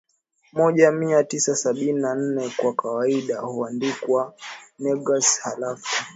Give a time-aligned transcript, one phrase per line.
[0.53, 4.33] moja Mia tisa sabini na nne kwa kawaida huandikwa
[4.79, 6.05] Negus Halafu